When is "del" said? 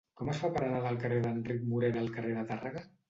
0.85-0.97